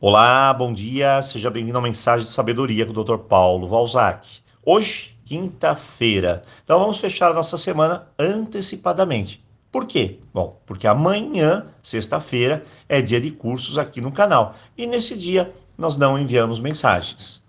Olá, 0.00 0.52
bom 0.52 0.72
dia, 0.72 1.22
seja 1.22 1.48
bem-vindo 1.48 1.78
ao 1.78 1.82
Mensagem 1.82 2.26
de 2.26 2.32
Sabedoria 2.32 2.84
com 2.84 2.92
o 2.92 3.04
Dr. 3.04 3.16
Paulo 3.16 3.68
Valzac. 3.68 4.28
Hoje, 4.62 5.16
quinta-feira, 5.24 6.42
então 6.62 6.80
vamos 6.80 6.98
fechar 6.98 7.30
a 7.30 7.34
nossa 7.34 7.56
semana 7.56 8.08
antecipadamente. 8.18 9.42
Por 9.70 9.86
quê? 9.86 10.18
Bom, 10.34 10.60
porque 10.66 10.88
amanhã, 10.88 11.68
sexta-feira, 11.80 12.66
é 12.88 13.00
dia 13.00 13.20
de 13.20 13.30
cursos 13.30 13.78
aqui 13.78 14.00
no 14.00 14.10
canal 14.10 14.56
e 14.76 14.84
nesse 14.84 15.16
dia 15.16 15.54
nós 15.78 15.96
não 15.96 16.18
enviamos 16.18 16.58
mensagens. 16.58 17.42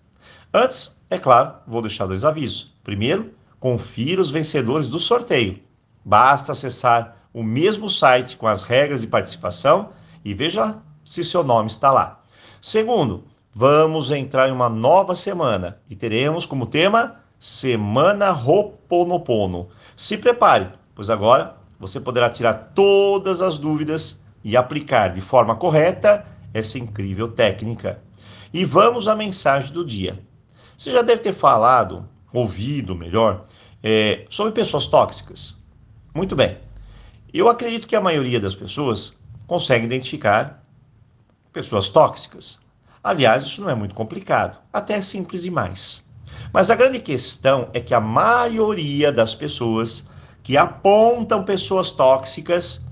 Antes, 0.54 1.02
é 1.09 1.18
claro, 1.18 1.55
vou 1.68 1.82
deixar 1.82 2.05
dois 2.05 2.23
avisos. 2.23 2.73
Primeiro, 2.84 3.34
confira 3.59 4.21
os 4.21 4.30
vencedores 4.30 4.88
do 4.88 5.00
sorteio. 5.00 5.59
Basta 6.05 6.52
acessar 6.52 7.18
o 7.34 7.43
mesmo 7.43 7.89
site 7.89 8.38
com 8.38 8.48
as 8.48 8.62
regras 8.62 9.02
de 9.02 9.07
participação 9.07 9.89
e 10.23 10.34
veja 10.34 10.77
se 11.04 11.23
seu 11.25 11.43
nome 11.43 11.68
está 11.70 11.91
lá. 11.91 12.21
Segundo, 12.66 13.25
vamos 13.54 14.12
entrar 14.12 14.49
em 14.49 14.52
uma 14.52 14.67
nova 14.67 15.13
semana 15.13 15.77
e 15.88 15.95
teremos 15.95 16.48
como 16.48 16.66
tema 16.66 17.17
Semana 17.40 18.31
Roponopono. 18.31 19.67
Se 19.95 20.17
prepare, 20.17 20.70
pois 20.95 21.12
agora 21.12 21.57
você 21.80 21.99
poderá 21.99 22.27
tirar 22.27 22.71
todas 22.73 23.43
as 23.43 23.59
dúvidas 23.59 24.26
e 24.43 24.57
aplicar 24.57 25.13
de 25.13 25.21
forma 25.21 25.55
correta 25.55 26.26
essa 26.55 26.80
incrível 26.80 27.27
técnica. 27.27 28.02
E 28.52 28.66
vamos 28.66 29.07
à 29.07 29.16
mensagem 29.16 29.71
do 29.71 29.85
dia. 29.85 30.20
Você 30.76 30.91
já 30.91 31.04
deve 31.04 31.21
ter 31.21 31.34
falado, 31.34 32.09
ouvido 32.34 32.95
melhor, 32.95 33.45
é, 33.84 34.26
sobre 34.27 34.54
pessoas 34.54 34.88
tóxicas. 34.88 35.63
Muito 36.16 36.35
bem. 36.35 36.57
Eu 37.32 37.48
acredito 37.48 37.88
que 37.88 37.95
a 37.95 38.02
maioria 38.02 38.40
das 38.40 38.55
pessoas 38.55 39.16
consegue 39.45 39.85
identificar 39.85 40.65
pessoas 41.55 41.88
tóxicas. 41.88 42.59
Aliás, 43.02 43.45
isso 43.45 43.62
não 43.62 43.70
é 43.70 43.76
muito 43.76 43.96
complicado, 43.96 44.59
até 44.73 44.96
é 44.96 45.02
simples 45.02 45.44
demais. 45.44 46.05
Mas 46.52 46.70
a 46.70 46.76
grande 46.76 46.99
questão 46.99 47.70
é 47.74 47.79
que 47.79 47.93
a 47.93 47.99
maioria 48.02 49.10
das 49.10 49.34
pessoas 49.34 50.10
que 50.44 50.57
apontam 50.57 51.46
pessoas 51.46 51.91
tóxicas 51.91 52.85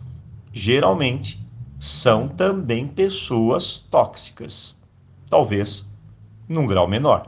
geralmente 0.54 1.46
são 1.78 2.30
também 2.30 2.88
pessoas 2.88 3.80
tóxicas. 3.80 4.82
Talvez 5.30 5.92
num 6.48 6.66
grau 6.66 6.88
menor. 6.88 7.28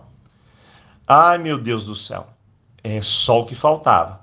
Ai, 1.06 1.38
meu 1.38 1.58
Deus 1.58 1.86
do 1.86 1.96
céu, 1.96 2.28
é 2.82 3.02
só 3.02 3.42
o 3.42 3.46
que 3.46 3.56
faltava. 3.56 4.22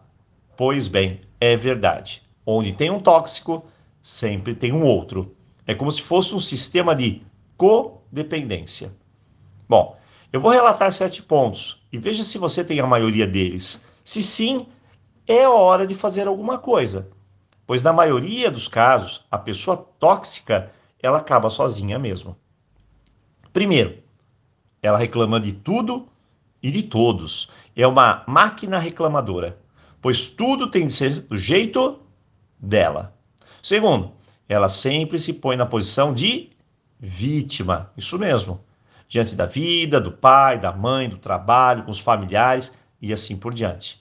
Pois 0.56 0.88
bem, 0.88 1.20
é 1.38 1.56
verdade. 1.56 2.22
Onde 2.46 2.72
tem 2.72 2.90
um 2.90 3.00
tóxico, 3.00 3.66
sempre 4.02 4.54
tem 4.54 4.72
um 4.72 4.82
outro. 4.82 5.36
É 5.66 5.74
como 5.74 5.90
se 5.90 6.02
fosse 6.02 6.34
um 6.34 6.40
sistema 6.40 6.94
de 6.94 7.22
codependência. 7.56 8.92
Bom, 9.68 9.96
eu 10.32 10.40
vou 10.40 10.50
relatar 10.50 10.92
sete 10.92 11.22
pontos 11.22 11.86
e 11.92 11.98
veja 11.98 12.22
se 12.22 12.38
você 12.38 12.64
tem 12.64 12.80
a 12.80 12.86
maioria 12.86 13.26
deles. 13.26 13.84
Se 14.04 14.22
sim, 14.22 14.66
é 15.26 15.46
hora 15.46 15.86
de 15.86 15.94
fazer 15.94 16.26
alguma 16.26 16.58
coisa. 16.58 17.10
Pois 17.66 17.82
na 17.82 17.92
maioria 17.92 18.50
dos 18.50 18.66
casos, 18.66 19.24
a 19.30 19.38
pessoa 19.38 19.76
tóxica, 19.76 20.72
ela 21.00 21.18
acaba 21.18 21.48
sozinha 21.50 21.98
mesmo. 21.98 22.36
Primeiro, 23.52 23.98
ela 24.82 24.98
reclama 24.98 25.38
de 25.38 25.52
tudo 25.52 26.08
e 26.62 26.70
de 26.70 26.82
todos. 26.82 27.50
É 27.76 27.86
uma 27.86 28.24
máquina 28.26 28.78
reclamadora, 28.78 29.58
pois 30.00 30.28
tudo 30.28 30.70
tem 30.70 30.86
de 30.86 30.92
ser 30.92 31.20
do 31.20 31.36
jeito 31.36 32.00
dela. 32.58 33.16
Segundo, 33.62 34.12
ela 34.52 34.68
sempre 34.68 35.18
se 35.18 35.32
põe 35.32 35.56
na 35.56 35.64
posição 35.64 36.12
de 36.12 36.50
vítima, 37.00 37.90
isso 37.96 38.18
mesmo, 38.18 38.60
diante 39.08 39.34
da 39.34 39.46
vida, 39.46 39.98
do 39.98 40.12
pai, 40.12 40.58
da 40.58 40.70
mãe, 40.70 41.08
do 41.08 41.16
trabalho, 41.16 41.84
com 41.84 41.90
os 41.90 41.98
familiares 41.98 42.70
e 43.00 43.14
assim 43.14 43.34
por 43.34 43.54
diante. 43.54 43.98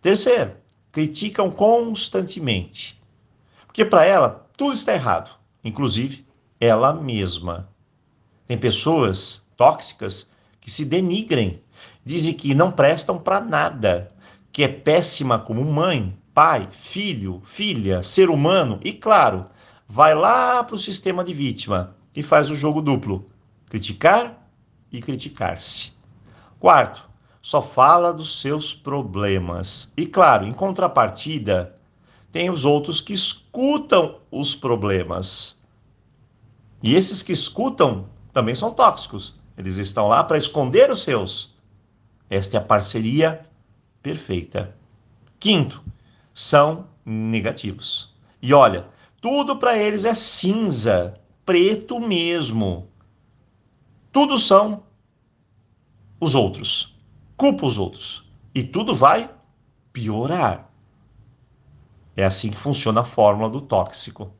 Terceiro, 0.00 0.52
criticam 0.92 1.50
constantemente, 1.50 3.02
porque 3.66 3.84
para 3.84 4.04
ela 4.04 4.46
tudo 4.56 4.72
está 4.72 4.94
errado, 4.94 5.36
inclusive 5.64 6.24
ela 6.60 6.92
mesma. 6.92 7.68
Tem 8.46 8.56
pessoas 8.56 9.44
tóxicas 9.56 10.30
que 10.60 10.70
se 10.70 10.84
denigrem, 10.84 11.60
dizem 12.04 12.32
que 12.32 12.54
não 12.54 12.70
prestam 12.70 13.18
para 13.18 13.40
nada, 13.40 14.12
que 14.52 14.62
é 14.62 14.68
péssima 14.68 15.40
como 15.40 15.64
mãe, 15.64 16.16
pai, 16.32 16.68
filho, 16.70 17.42
filha, 17.44 18.02
ser 18.02 18.30
humano 18.30 18.78
e, 18.84 18.92
claro, 18.92 19.46
vai 19.88 20.14
lá 20.14 20.62
para 20.64 20.74
o 20.74 20.78
sistema 20.78 21.22
de 21.22 21.32
vítima 21.32 21.94
e 22.14 22.22
faz 22.22 22.50
o 22.50 22.54
jogo 22.54 22.80
duplo: 22.80 23.30
criticar 23.66 24.48
e 24.90 25.00
criticar-se. 25.00 25.92
Quarto, 26.58 27.08
só 27.42 27.62
fala 27.62 28.12
dos 28.12 28.40
seus 28.40 28.74
problemas. 28.74 29.92
E, 29.96 30.06
claro, 30.06 30.46
em 30.46 30.52
contrapartida, 30.52 31.74
tem 32.32 32.50
os 32.50 32.64
outros 32.64 33.00
que 33.00 33.12
escutam 33.12 34.18
os 34.30 34.54
problemas. 34.54 35.62
E 36.82 36.94
esses 36.94 37.22
que 37.22 37.32
escutam 37.32 38.08
também 38.32 38.54
são 38.54 38.72
tóxicos. 38.72 39.38
Eles 39.56 39.76
estão 39.76 40.08
lá 40.08 40.22
para 40.24 40.36
esconder 40.36 40.90
os 40.90 41.02
seus. 41.02 41.54
Esta 42.28 42.56
é 42.56 42.60
a 42.60 42.64
parceria 42.64 43.46
perfeita. 44.02 44.74
Quinto, 45.38 45.82
são 46.34 46.86
negativos. 47.04 48.14
E 48.42 48.52
olha, 48.52 48.86
tudo 49.20 49.56
para 49.56 49.76
eles 49.76 50.04
é 50.04 50.14
cinza, 50.14 51.18
preto 51.44 52.00
mesmo. 52.00 52.88
Tudo 54.12 54.38
são 54.38 54.82
os 56.20 56.34
outros. 56.34 56.96
Culpa 57.36 57.66
os 57.66 57.78
outros. 57.78 58.30
E 58.54 58.62
tudo 58.62 58.94
vai 58.94 59.30
piorar. 59.92 60.70
É 62.16 62.24
assim 62.24 62.50
que 62.50 62.56
funciona 62.56 63.02
a 63.02 63.04
fórmula 63.04 63.50
do 63.50 63.60
tóxico. 63.60 64.32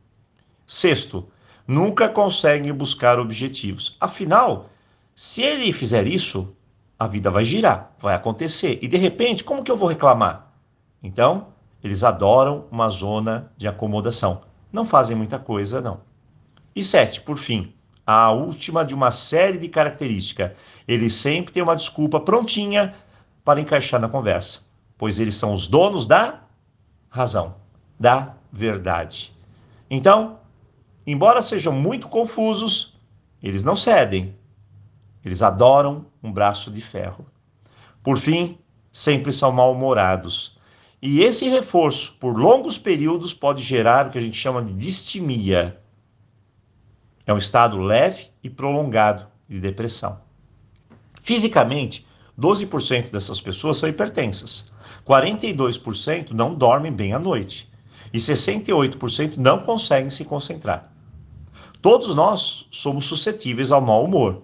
Sexto, 0.66 1.28
nunca 1.66 2.08
conseguem 2.08 2.72
buscar 2.72 3.19
objetivos. 3.19 3.97
Afinal, 4.00 4.70
se 5.14 5.43
ele 5.43 5.72
fizer 5.72 6.06
isso, 6.06 6.54
a 6.98 7.06
vida 7.06 7.31
vai 7.31 7.44
girar, 7.44 7.94
vai 8.00 8.14
acontecer. 8.14 8.78
E 8.81 8.88
de 8.88 8.97
repente, 8.97 9.44
como 9.44 9.62
que 9.62 9.70
eu 9.70 9.76
vou 9.76 9.88
reclamar? 9.88 10.50
Então, 11.03 11.48
eles 11.84 12.03
adoram 12.03 12.64
uma 12.70 12.88
zona 12.88 13.53
de 13.56 13.69
acomodação. 13.69 14.43
Não 14.76 14.84
fazem 14.84 15.16
muita 15.16 15.38
coisa, 15.38 15.81
não. 15.81 16.03
E 16.75 16.84
sete, 16.84 17.22
por 17.22 17.38
fim, 17.38 17.72
a 18.06 18.31
última 18.31 18.84
de 18.84 18.94
uma 18.94 19.10
série 19.10 19.56
de 19.56 19.70
características. 19.70 20.53
Eles 20.87 21.14
sempre 21.14 21.50
têm 21.50 21.62
uma 21.62 21.75
desculpa 21.75 22.20
prontinha 22.20 22.94
para 23.42 23.59
encaixar 23.59 23.98
na 23.98 24.06
conversa, 24.06 24.66
pois 24.98 25.19
eles 25.19 25.34
são 25.34 25.54
os 25.54 25.66
donos 25.66 26.06
da 26.06 26.42
razão, 27.09 27.54
da 27.98 28.34
verdade. 28.53 29.32
Então, 29.88 30.41
embora 31.06 31.41
sejam 31.41 31.72
muito 31.72 32.06
confusos, 32.06 33.00
eles 33.43 33.64
não 33.64 33.76
cedem. 33.76 34.37
Eles 35.25 35.41
adoram 35.41 36.04
um 36.22 36.31
braço 36.31 36.70
de 36.70 36.82
ferro. 36.82 37.25
Por 38.03 38.19
fim, 38.19 38.58
sempre 38.93 39.32
são 39.32 39.50
mal-humorados 39.50 40.56
e 41.00 41.20
esse 41.20 41.48
reforço 41.48 42.16
por 42.18 42.38
longos 42.38 42.78
períodos 42.78 43.34
pode 43.34 43.62
gerar 43.62 44.06
o 44.06 44.10
que 44.10 44.18
a 44.18 44.20
gente 44.20 44.36
chama 44.36 44.62
de 44.62 44.72
distimia. 44.72 45.78
É 47.26 47.32
um 47.32 47.38
estado 47.38 47.78
leve 47.78 48.28
e 48.42 48.48
prolongado 48.48 49.26
de 49.48 49.60
depressão. 49.60 50.20
Fisicamente, 51.22 52.06
12% 52.38 53.10
dessas 53.10 53.40
pessoas 53.40 53.78
são 53.78 53.88
hipertensas, 53.88 54.72
42% 55.06 56.30
não 56.30 56.54
dormem 56.54 56.92
bem 56.92 57.12
à 57.12 57.18
noite 57.18 57.70
e 58.12 58.18
68% 58.18 59.36
não 59.36 59.60
conseguem 59.60 60.10
se 60.10 60.24
concentrar. 60.24 60.92
Todos 61.82 62.14
nós 62.14 62.66
somos 62.70 63.06
suscetíveis 63.06 63.70
ao 63.70 63.80
mau 63.80 64.04
humor. 64.04 64.42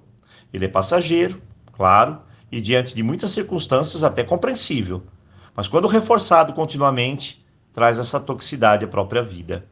Ele 0.52 0.66
é 0.66 0.68
passageiro, 0.68 1.40
claro, 1.72 2.20
e 2.50 2.60
diante 2.60 2.94
de 2.94 3.02
muitas 3.02 3.30
circunstâncias 3.30 4.04
até 4.04 4.22
compreensível 4.22 5.02
mas 5.54 5.68
quando 5.68 5.88
reforçado 5.88 6.52
continuamente, 6.52 7.44
traz 7.72 7.98
essa 7.98 8.20
toxicidade 8.20 8.84
à 8.84 8.88
própria 8.88 9.22
vida. 9.22 9.66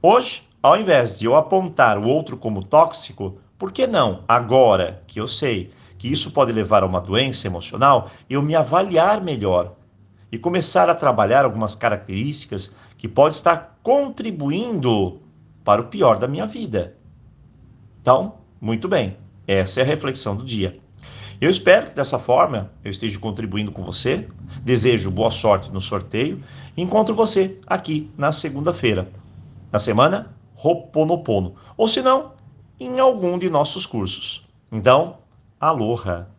Hoje, 0.00 0.46
ao 0.62 0.78
invés 0.78 1.18
de 1.18 1.26
eu 1.26 1.34
apontar 1.34 1.98
o 1.98 2.08
outro 2.08 2.36
como 2.36 2.64
tóxico, 2.64 3.38
por 3.58 3.72
que 3.72 3.86
não, 3.86 4.24
agora 4.28 5.02
que 5.06 5.20
eu 5.20 5.26
sei 5.26 5.72
que 5.98 6.08
isso 6.08 6.30
pode 6.32 6.52
levar 6.52 6.82
a 6.82 6.86
uma 6.86 7.00
doença 7.00 7.46
emocional, 7.46 8.10
eu 8.28 8.42
me 8.42 8.54
avaliar 8.54 9.22
melhor 9.22 9.74
e 10.30 10.38
começar 10.38 10.90
a 10.90 10.94
trabalhar 10.94 11.44
algumas 11.44 11.74
características 11.74 12.74
que 12.98 13.08
podem 13.08 13.36
estar 13.36 13.78
contribuindo 13.82 15.20
para 15.64 15.80
o 15.80 15.86
pior 15.86 16.18
da 16.18 16.28
minha 16.28 16.46
vida? 16.46 16.96
Então, 18.02 18.34
muito 18.60 18.86
bem, 18.88 19.16
essa 19.46 19.80
é 19.80 19.82
a 19.82 19.86
reflexão 19.86 20.36
do 20.36 20.44
dia. 20.44 20.78
Eu 21.40 21.50
espero 21.50 21.88
que 21.88 21.94
dessa 21.94 22.18
forma 22.18 22.70
eu 22.84 22.90
esteja 22.90 23.18
contribuindo 23.18 23.72
com 23.72 23.82
você. 23.82 24.26
Desejo 24.62 25.10
boa 25.10 25.30
sorte 25.30 25.72
no 25.72 25.80
sorteio. 25.80 26.42
Encontro 26.76 27.14
você 27.14 27.58
aqui 27.66 28.10
na 28.16 28.32
segunda-feira, 28.32 29.08
na 29.70 29.78
semana 29.78 30.34
Roponopono. 30.54 31.56
Ou 31.76 31.88
se 31.88 32.00
não, 32.02 32.32
em 32.78 32.98
algum 32.98 33.38
de 33.38 33.50
nossos 33.50 33.84
cursos. 33.84 34.48
Então, 34.70 35.18
aloha! 35.60 36.33